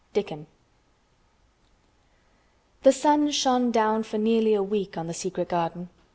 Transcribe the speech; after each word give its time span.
DICKON 0.13 0.47
The 2.81 2.91
sun 2.91 3.29
shone 3.29 3.69
down 3.69 4.01
for 4.01 4.17
nearly 4.17 4.55
a 4.55 4.63
week 4.63 4.97
on 4.97 5.05
the 5.05 5.13
secret 5.13 5.49
garden. 5.49 5.89